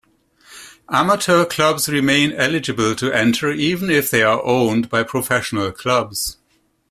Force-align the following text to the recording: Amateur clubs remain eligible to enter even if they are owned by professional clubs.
Amateur 0.89 1.45
clubs 1.45 1.87
remain 1.87 2.31
eligible 2.33 2.95
to 2.95 3.11
enter 3.13 3.51
even 3.51 3.91
if 3.91 4.09
they 4.09 4.23
are 4.23 4.43
owned 4.43 4.89
by 4.89 5.03
professional 5.03 5.71
clubs. 5.71 6.37